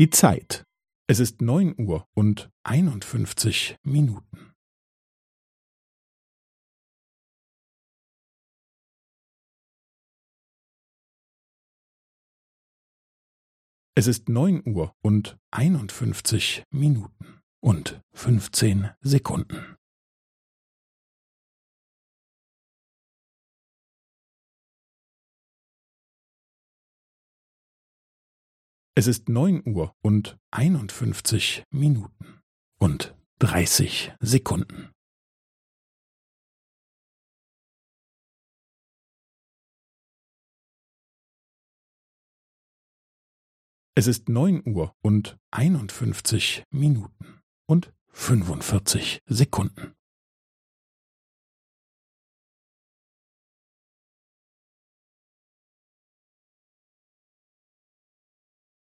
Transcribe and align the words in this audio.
Die 0.00 0.08
Zeit. 0.08 0.64
Es 1.10 1.20
ist 1.20 1.42
neun 1.42 1.78
Uhr 1.78 2.08
und 2.14 2.50
einundfünfzig 2.62 3.76
Minuten. 3.82 4.54
Es 13.94 14.06
ist 14.06 14.30
neun 14.30 14.66
Uhr 14.66 14.96
und 15.02 15.38
einundfünfzig 15.50 16.64
Minuten 16.70 17.42
und 17.62 18.00
fünfzehn 18.14 18.88
Sekunden. 19.02 19.76
Es 29.00 29.06
ist 29.06 29.30
neun 29.30 29.66
Uhr 29.66 29.96
und 30.02 30.38
einundfünfzig 30.50 31.64
Minuten 31.70 32.42
und 32.78 33.16
dreißig 33.38 34.12
Sekunden. 34.20 34.92
Es 43.94 44.06
ist 44.06 44.28
neun 44.28 44.62
Uhr 44.68 44.94
und 45.00 45.38
einundfünfzig 45.50 46.64
Minuten 46.70 47.40
und 47.66 47.94
fünfundvierzig 48.08 49.22
Sekunden. 49.24 49.94